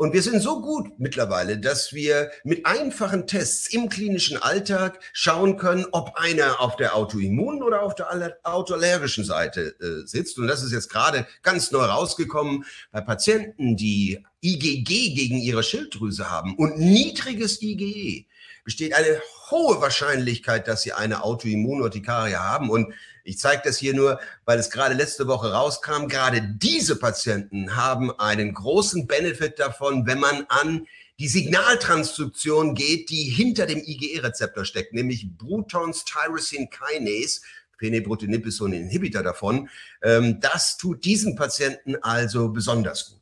Und 0.00 0.14
wir 0.14 0.22
sind 0.22 0.40
so 0.40 0.62
gut 0.62 0.98
mittlerweile, 0.98 1.58
dass 1.58 1.92
wir 1.92 2.30
mit 2.42 2.64
einfachen 2.64 3.26
Tests 3.26 3.66
im 3.70 3.90
klinischen 3.90 4.38
Alltag 4.38 4.98
schauen 5.12 5.58
können, 5.58 5.84
ob 5.92 6.16
einer 6.16 6.62
auf 6.62 6.76
der 6.76 6.96
autoimmunen 6.96 7.62
oder 7.62 7.82
auf 7.82 7.96
der 7.96 8.08
autoallergischen 8.42 9.26
Seite 9.26 9.74
äh, 9.78 10.06
sitzt. 10.06 10.38
Und 10.38 10.46
das 10.46 10.62
ist 10.62 10.72
jetzt 10.72 10.88
gerade 10.88 11.26
ganz 11.42 11.70
neu 11.70 11.84
rausgekommen 11.84 12.64
bei 12.92 13.02
Patienten, 13.02 13.76
die 13.76 14.24
IgG 14.40 15.10
gegen 15.12 15.36
ihre 15.36 15.62
Schilddrüse 15.62 16.30
haben 16.30 16.56
und 16.56 16.78
niedriges 16.78 17.60
IgE 17.60 18.24
besteht 18.64 18.94
eine 18.94 19.20
hohe 19.50 19.82
Wahrscheinlichkeit, 19.82 20.66
dass 20.66 20.80
sie 20.82 20.94
eine 20.94 21.24
Autoimmunurtikaria 21.24 22.38
haben. 22.38 22.70
Und 22.70 22.94
ich 23.30 23.38
zeige 23.38 23.62
das 23.64 23.78
hier 23.78 23.94
nur, 23.94 24.18
weil 24.44 24.58
es 24.58 24.70
gerade 24.70 24.94
letzte 24.94 25.28
Woche 25.28 25.52
rauskam. 25.52 26.08
Gerade 26.08 26.42
diese 26.42 26.96
Patienten 26.96 27.76
haben 27.76 28.10
einen 28.18 28.52
großen 28.52 29.06
Benefit 29.06 29.60
davon, 29.60 30.04
wenn 30.04 30.18
man 30.18 30.46
an 30.48 30.88
die 31.20 31.28
Signaltransduktion 31.28 32.74
geht, 32.74 33.08
die 33.08 33.30
hinter 33.30 33.66
dem 33.66 33.78
IgE-Rezeptor 33.78 34.64
steckt, 34.64 34.94
nämlich 34.94 35.28
Brutons 35.38 36.04
Tyrosine 36.04 36.68
Kinase, 36.68 37.42
Phenebrutinib 37.78 38.46
ist 38.46 38.56
so 38.56 38.66
ein 38.66 38.72
Inhibitor 38.72 39.22
davon. 39.22 39.68
Ähm, 40.02 40.40
das 40.40 40.76
tut 40.76 41.04
diesen 41.04 41.36
Patienten 41.36 41.94
also 42.02 42.48
besonders 42.48 43.10
gut. 43.10 43.19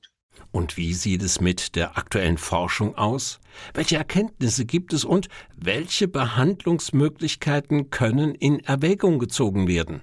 Und 0.51 0.77
wie 0.77 0.95
sieht 0.95 1.23
es 1.23 1.41
mit 1.41 1.77
der 1.77 1.99
aktuellen 1.99 2.39
Forschung 2.39 2.97
aus? 2.97 3.39
Welche 3.75 3.97
Erkenntnisse 3.97 4.65
gibt 4.65 4.93
es 4.93 5.05
und 5.05 5.29
welche 5.57 6.09
Behandlungsmöglichkeiten 6.09 7.91
können 7.91 8.35
in 8.35 8.61
Erwägung 8.61 9.19
gezogen 9.19 9.69
werden? 9.69 10.03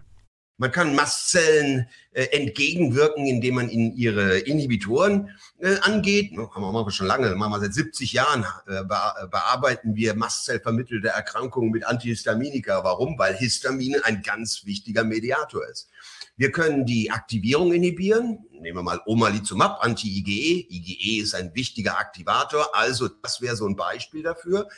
Man 0.58 0.72
kann 0.72 0.96
Mastzellen 0.96 1.90
äh, 2.12 2.28
entgegenwirken, 2.28 3.28
indem 3.28 3.56
man 3.56 3.70
in 3.70 3.94
ihre 3.94 4.40
Inhibitoren 4.40 5.30
äh, 5.60 5.76
angeht. 5.82 6.32
Haben 6.38 6.62
wir 6.62 6.86
wir 6.86 6.92
schon 6.92 7.08
lange, 7.08 7.36
machen 7.36 7.52
wir 7.52 7.60
seit 7.60 7.74
70 7.74 8.14
Jahren, 8.14 8.46
äh, 8.68 8.84
bearbeiten 8.86 9.96
wir 9.96 10.16
mastzellvermittelte 10.16 11.10
Erkrankungen 11.10 11.72
mit 11.72 11.86
Antihistaminika. 11.86 12.86
Warum? 12.86 13.20
Weil 13.20 13.36
Histamin 13.36 13.98
ein 14.04 14.22
ganz 14.22 14.66
wichtiger 14.66 15.04
Mediator 15.04 15.68
ist. 15.68 15.90
Wir 16.38 16.52
können 16.52 16.86
die 16.86 17.12
Aktivierung 17.12 17.74
inhibieren. 17.74 18.46
Nehmen 18.52 18.78
wir 18.78 18.84
mal 18.84 19.02
Omalizumab, 19.06 19.84
Anti-IgE. 19.84 20.68
IgE 20.70 21.22
ist 21.22 21.36
ein 21.36 21.54
wichtiger 21.54 22.00
Aktivator. 22.00 22.74
Also 22.74 23.10
das 23.10 23.42
wäre 23.42 23.58
so 23.58 23.68
ein 23.68 23.76
Beispiel 23.76 24.24
dafür. 24.24 24.70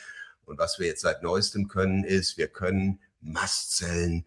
Und 0.44 0.58
was 0.58 0.80
wir 0.80 0.86
jetzt 0.86 1.02
seit 1.02 1.22
neuestem 1.22 1.68
können, 1.68 2.02
ist, 2.02 2.36
wir 2.36 2.48
können 2.48 3.00
Mastzellen 3.20 4.24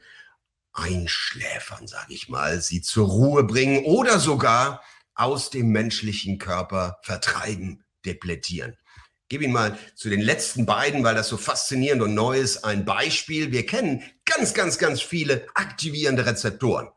einschläfern, 0.73 1.87
sage 1.87 2.13
ich 2.13 2.29
mal, 2.29 2.61
sie 2.61 2.81
zur 2.81 3.07
Ruhe 3.07 3.43
bringen 3.43 3.83
oder 3.85 4.19
sogar 4.19 4.81
aus 5.13 5.49
dem 5.49 5.69
menschlichen 5.69 6.37
Körper 6.37 6.99
vertreiben, 7.03 7.83
deplettieren. 8.05 8.77
Ich 9.23 9.29
gebe 9.29 9.43
Ihnen 9.45 9.53
mal 9.53 9.77
zu 9.95 10.09
den 10.09 10.21
letzten 10.21 10.65
beiden, 10.65 11.03
weil 11.03 11.15
das 11.15 11.29
so 11.29 11.37
faszinierend 11.37 12.01
und 12.01 12.13
neu 12.13 12.37
ist, 12.37 12.65
ein 12.65 12.83
Beispiel. 12.83 13.51
Wir 13.51 13.65
kennen 13.65 14.03
ganz, 14.25 14.53
ganz, 14.53 14.77
ganz 14.77 15.01
viele 15.01 15.47
aktivierende 15.53 16.25
Rezeptoren. 16.25 16.89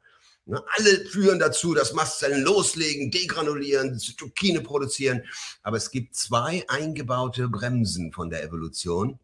Alle 0.46 1.06
führen 1.06 1.38
dazu, 1.38 1.74
dass 1.74 1.94
Mastzellen 1.94 2.42
loslegen, 2.42 3.10
degranulieren, 3.10 3.98
Zytokine 3.98 4.60
produzieren. 4.60 5.22
Aber 5.62 5.76
es 5.76 5.90
gibt 5.90 6.16
zwei 6.16 6.64
eingebaute 6.68 7.48
Bremsen 7.48 8.12
von 8.12 8.30
der 8.30 8.42
Evolution, 8.42 9.18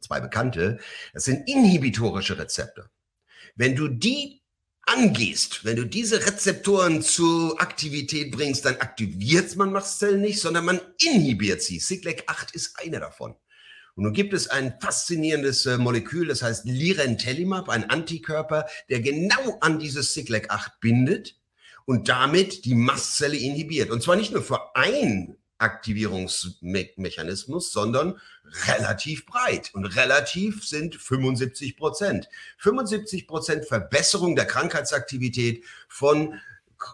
zwei 0.00 0.20
bekannte. 0.20 0.78
Das 1.14 1.24
sind 1.24 1.48
inhibitorische 1.48 2.38
Rezepte. 2.38 2.90
Wenn 3.54 3.76
du 3.76 3.88
die 3.88 4.42
angehst, 4.84 5.64
wenn 5.64 5.76
du 5.76 5.84
diese 5.84 6.26
Rezeptoren 6.26 7.02
zur 7.02 7.60
Aktivität 7.60 8.32
bringst, 8.32 8.64
dann 8.64 8.76
aktiviert 8.76 9.54
man 9.56 9.72
Mastzellen 9.72 10.20
nicht, 10.20 10.40
sondern 10.40 10.64
man 10.64 10.80
inhibiert 10.98 11.62
sie. 11.62 11.78
Siglec 11.78 12.24
8 12.26 12.54
ist 12.54 12.78
einer 12.80 13.00
davon. 13.00 13.34
Und 13.94 14.04
nun 14.04 14.12
gibt 14.12 14.32
es 14.32 14.48
ein 14.48 14.74
faszinierendes 14.80 15.66
äh, 15.66 15.76
Molekül, 15.76 16.28
das 16.28 16.42
heißt 16.42 16.64
Lirentelimab, 16.64 17.68
ein 17.68 17.90
Antikörper, 17.90 18.66
der 18.88 19.00
genau 19.00 19.58
an 19.60 19.78
dieses 19.78 20.14
Siglec 20.14 20.50
8 20.50 20.80
bindet 20.80 21.36
und 21.84 22.08
damit 22.08 22.64
die 22.64 22.74
Mastzelle 22.74 23.36
inhibiert. 23.36 23.90
Und 23.90 24.02
zwar 24.02 24.16
nicht 24.16 24.32
nur 24.32 24.42
für 24.42 24.74
ein 24.74 25.36
Aktivierungsmechanismus, 25.62 27.72
sondern 27.72 28.20
relativ 28.66 29.26
breit. 29.26 29.70
Und 29.72 29.86
relativ 29.86 30.66
sind 30.66 30.96
75 30.96 31.76
Prozent. 31.76 32.28
75 32.58 33.26
Prozent 33.26 33.66
Verbesserung 33.66 34.36
der 34.36 34.46
Krankheitsaktivität 34.46 35.64
von 35.88 36.38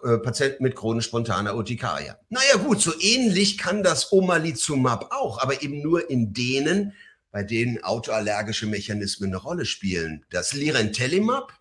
äh, 0.05 0.19
Patienten 0.19 0.63
mit 0.63 0.77
chronisch 0.77 1.07
spontaner 1.07 1.57
Urtikaria. 1.57 2.19
Naja 2.29 2.57
gut, 2.57 2.81
so 2.81 2.93
ähnlich 3.01 3.59
kann 3.59 3.83
das 3.83 4.13
Omalizumab 4.13 5.13
auch, 5.13 5.43
aber 5.43 5.63
eben 5.63 5.83
nur 5.83 6.11
in 6.11 6.33
denen, 6.33 6.93
bei 7.31 7.43
denen 7.43 7.83
autoallergische 7.83 8.67
Mechanismen 8.67 9.31
eine 9.31 9.39
Rolle 9.39 9.65
spielen. 9.65 10.25
Das 10.31 10.53
Lirentelimab, 10.53 11.53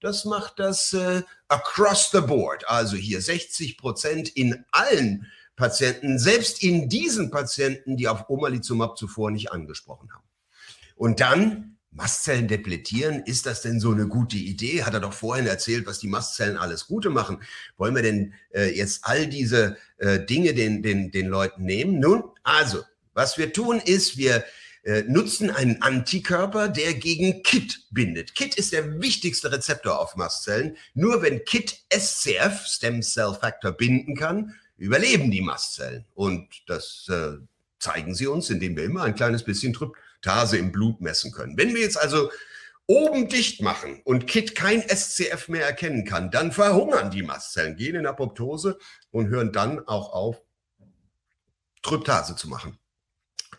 das 0.00 0.24
macht 0.24 0.58
das 0.58 0.92
äh, 0.92 1.22
across 1.48 2.10
the 2.10 2.20
board, 2.20 2.68
also 2.68 2.96
hier 2.96 3.20
60 3.20 3.76
Prozent 3.76 4.28
in 4.28 4.64
allen 4.72 5.26
Patienten, 5.60 6.18
selbst 6.18 6.62
in 6.62 6.88
diesen 6.88 7.30
Patienten, 7.30 7.98
die 7.98 8.08
auf 8.08 8.30
Omalizumab 8.30 8.96
zuvor 8.96 9.30
nicht 9.30 9.52
angesprochen 9.52 10.10
haben. 10.10 10.24
Und 10.96 11.20
dann 11.20 11.76
Mastzellen 11.90 12.48
depletieren, 12.48 13.22
ist 13.26 13.44
das 13.44 13.60
denn 13.60 13.78
so 13.78 13.90
eine 13.90 14.06
gute 14.06 14.38
Idee? 14.38 14.84
Hat 14.84 14.94
er 14.94 15.00
doch 15.00 15.12
vorhin 15.12 15.46
erzählt, 15.46 15.86
was 15.86 15.98
die 15.98 16.08
Mastzellen 16.08 16.56
alles 16.56 16.86
Gute 16.86 17.10
machen. 17.10 17.42
Wollen 17.76 17.94
wir 17.94 18.02
denn 18.02 18.32
äh, 18.54 18.74
jetzt 18.74 19.00
all 19.02 19.26
diese 19.26 19.76
äh, 19.98 20.24
Dinge 20.24 20.54
den, 20.54 20.82
den, 20.82 21.10
den 21.10 21.26
Leuten 21.26 21.64
nehmen? 21.64 22.00
Nun, 22.00 22.24
also, 22.42 22.82
was 23.12 23.36
wir 23.36 23.52
tun 23.52 23.80
ist, 23.84 24.16
wir 24.16 24.44
äh, 24.84 25.02
nutzen 25.02 25.50
einen 25.50 25.82
Antikörper, 25.82 26.68
der 26.68 26.94
gegen 26.94 27.42
KIT 27.42 27.88
bindet. 27.90 28.34
KIT 28.34 28.54
ist 28.54 28.72
der 28.72 29.02
wichtigste 29.02 29.52
Rezeptor 29.52 29.98
auf 29.98 30.16
Mastzellen. 30.16 30.78
Nur 30.94 31.20
wenn 31.20 31.44
KIT 31.44 31.82
SCF, 31.92 32.64
Stem 32.66 33.02
Cell 33.02 33.36
Factor, 33.38 33.72
binden 33.72 34.16
kann, 34.16 34.54
überleben 34.80 35.30
die 35.30 35.42
Mastzellen. 35.42 36.04
Und 36.14 36.48
das 36.66 37.06
äh, 37.08 37.36
zeigen 37.78 38.14
sie 38.14 38.26
uns, 38.26 38.50
indem 38.50 38.76
wir 38.76 38.84
immer 38.84 39.04
ein 39.04 39.14
kleines 39.14 39.44
bisschen 39.44 39.72
Tryptase 39.72 40.56
im 40.56 40.72
Blut 40.72 41.00
messen 41.00 41.32
können. 41.32 41.56
Wenn 41.56 41.74
wir 41.74 41.82
jetzt 41.82 42.00
also 42.00 42.30
oben 42.86 43.28
dicht 43.28 43.62
machen 43.62 44.00
und 44.04 44.26
KIT 44.26 44.56
kein 44.56 44.82
SCF 44.82 45.48
mehr 45.48 45.64
erkennen 45.64 46.04
kann, 46.04 46.30
dann 46.30 46.50
verhungern 46.50 47.10
die 47.10 47.22
Mastzellen, 47.22 47.76
gehen 47.76 47.94
in 47.94 48.06
Apoptose 48.06 48.78
und 49.12 49.28
hören 49.28 49.52
dann 49.52 49.86
auch 49.86 50.12
auf, 50.12 50.42
Tryptase 51.82 52.36
zu 52.36 52.48
machen. 52.48 52.79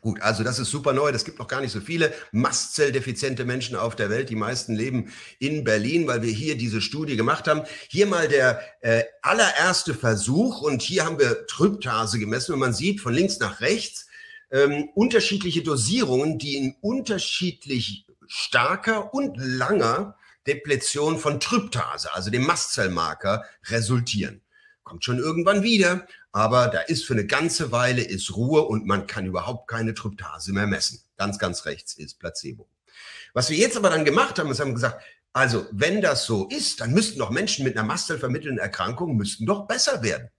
Gut, 0.01 0.19
also 0.21 0.43
das 0.43 0.57
ist 0.57 0.71
super 0.71 0.93
neu. 0.93 1.11
Das 1.11 1.25
gibt 1.25 1.37
noch 1.37 1.47
gar 1.47 1.61
nicht 1.61 1.71
so 1.71 1.79
viele 1.79 2.11
Mastzelldefizente 2.31 3.45
Menschen 3.45 3.75
auf 3.75 3.95
der 3.95 4.09
Welt. 4.09 4.31
Die 4.31 4.35
meisten 4.35 4.73
leben 4.73 5.13
in 5.37 5.63
Berlin, 5.63 6.07
weil 6.07 6.23
wir 6.23 6.31
hier 6.31 6.57
diese 6.57 6.81
Studie 6.81 7.15
gemacht 7.15 7.47
haben. 7.47 7.61
Hier 7.87 8.07
mal 8.07 8.27
der 8.27 8.61
äh, 8.81 9.03
allererste 9.21 9.93
Versuch 9.93 10.61
und 10.61 10.81
hier 10.81 11.05
haben 11.05 11.19
wir 11.19 11.45
Tryptase 11.45 12.17
gemessen 12.17 12.53
und 12.53 12.59
man 12.59 12.73
sieht 12.73 12.99
von 12.99 13.13
links 13.13 13.37
nach 13.37 13.61
rechts 13.61 14.07
ähm, 14.49 14.89
unterschiedliche 14.95 15.61
Dosierungen, 15.61 16.39
die 16.39 16.55
in 16.57 16.75
unterschiedlich 16.81 18.07
starker 18.25 19.13
und 19.13 19.37
langer 19.37 20.15
Depletion 20.47 21.19
von 21.19 21.39
Tryptase, 21.39 22.11
also 22.13 22.31
dem 22.31 22.43
Mastzellmarker, 22.47 23.45
resultieren. 23.67 24.40
Kommt 24.83 25.05
schon 25.05 25.19
irgendwann 25.19 25.63
wieder, 25.63 26.07
aber 26.31 26.67
da 26.67 26.79
ist 26.79 27.05
für 27.05 27.13
eine 27.13 27.25
ganze 27.25 27.71
Weile 27.71 28.01
ist 28.03 28.35
Ruhe 28.35 28.63
und 28.63 28.85
man 28.87 29.07
kann 29.07 29.25
überhaupt 29.25 29.67
keine 29.67 29.93
Tryptase 29.93 30.53
mehr 30.53 30.67
messen. 30.67 31.01
Ganz, 31.17 31.37
ganz 31.39 31.65
rechts 31.65 31.93
ist 31.93 32.19
Placebo. 32.19 32.67
Was 33.33 33.49
wir 33.49 33.57
jetzt 33.57 33.77
aber 33.77 33.89
dann 33.89 34.05
gemacht 34.05 34.39
haben, 34.39 34.49
ist 34.49 34.59
haben 34.59 34.73
gesagt, 34.73 35.03
also 35.33 35.65
wenn 35.71 36.01
das 36.01 36.25
so 36.25 36.47
ist, 36.49 36.81
dann 36.81 36.91
müssten 36.91 37.19
doch 37.19 37.29
Menschen 37.29 37.63
mit 37.63 37.77
einer 37.77 37.87
mastzellvermittelnden 37.87 38.59
Erkrankung 38.59 39.15
müssten 39.15 39.45
doch 39.45 39.67
besser 39.67 40.03
werden. 40.03 40.29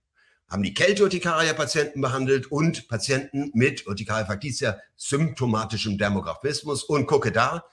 Haben 0.50 0.62
die 0.62 0.74
Kälteurtikaria-Patienten 0.74 2.02
behandelt 2.02 2.52
und 2.52 2.88
Patienten 2.88 3.50
mit 3.54 3.86
Urtikaria 3.86 4.26
factitia 4.26 4.78
symptomatischem 4.96 5.96
Dermographismus 5.96 6.84
und 6.84 7.06
gucke 7.06 7.32
da, 7.32 7.64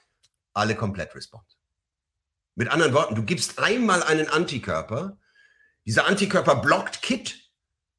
alle 0.53 0.75
komplett 0.75 1.13
respond. 1.13 1.43
Mit 2.55 2.69
anderen 2.69 2.93
Worten, 2.93 3.15
du 3.15 3.23
gibst 3.23 3.59
einmal 3.59 4.01
einen 4.01 4.29
Antikörper, 4.29 5.18
dieser 5.89 6.05
Antikörper 6.05 6.57
blockt 6.57 7.01
KIT 7.01 7.49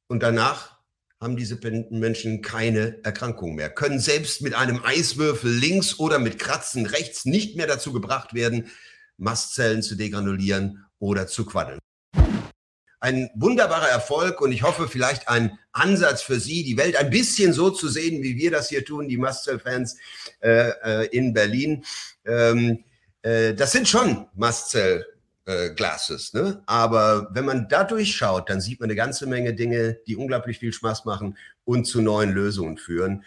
und 0.07 0.23
danach 0.23 0.77
haben 1.19 1.35
diese 1.35 1.59
Menschen 1.89 2.41
keine 2.41 3.03
Erkrankung 3.03 3.53
mehr, 3.53 3.69
können 3.69 3.99
selbst 3.99 4.41
mit 4.41 4.53
einem 4.53 4.81
Eiswürfel 4.81 5.51
links 5.51 5.99
oder 5.99 6.17
mit 6.17 6.39
Kratzen 6.39 6.85
rechts 6.85 7.25
nicht 7.25 7.57
mehr 7.57 7.67
dazu 7.67 7.91
gebracht 7.91 8.33
werden, 8.33 8.71
Mastzellen 9.17 9.83
zu 9.83 9.95
degranulieren 9.95 10.85
oder 10.99 11.27
zu 11.27 11.45
quaddeln. 11.45 11.79
Ein 13.01 13.29
wunderbarer 13.35 13.89
Erfolg 13.89 14.39
und 14.39 14.53
ich 14.53 14.63
hoffe 14.63 14.87
vielleicht 14.87 15.27
ein 15.27 15.59
Ansatz 15.73 16.21
für 16.21 16.39
Sie, 16.39 16.63
die 16.63 16.77
Welt 16.77 16.95
ein 16.95 17.09
bisschen 17.09 17.51
so 17.51 17.71
zu 17.71 17.89
sehen, 17.89 18.23
wie 18.23 18.37
wir 18.37 18.51
das 18.51 18.69
hier 18.69 18.85
tun, 18.85 19.09
die 19.09 19.17
Mastzellfans 19.17 19.97
äh, 20.39 20.69
äh 20.69 21.07
in 21.07 21.33
Berlin. 21.33 21.83
Ähm, 22.23 22.85
äh, 23.21 23.53
das 23.53 23.73
sind 23.73 23.89
schon 23.89 24.27
Mastzell 24.33 25.05
äh, 25.45 25.71
Glasses. 25.73 26.33
Ne? 26.33 26.61
Aber 26.65 27.29
wenn 27.33 27.45
man 27.45 27.67
da 27.67 27.83
durchschaut, 27.83 28.49
dann 28.49 28.61
sieht 28.61 28.79
man 28.79 28.87
eine 28.87 28.95
ganze 28.95 29.27
Menge 29.27 29.53
Dinge, 29.53 29.97
die 30.07 30.15
unglaublich 30.15 30.59
viel 30.59 30.73
Spaß 30.73 31.05
machen 31.05 31.37
und 31.63 31.85
zu 31.85 32.01
neuen 32.01 32.31
Lösungen 32.31 32.77
führen. 32.77 33.23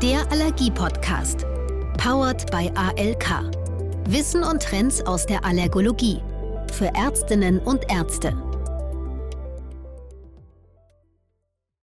Der 0.00 0.30
Allergie-Podcast. 0.30 1.46
Powered 1.98 2.50
by 2.50 2.70
ALK. 2.74 3.50
Wissen 4.08 4.42
und 4.42 4.62
Trends 4.62 5.00
aus 5.02 5.26
der 5.26 5.44
Allergologie. 5.44 6.20
Für 6.72 6.86
Ärztinnen 6.94 7.58
und 7.58 7.90
Ärzte 7.90 8.36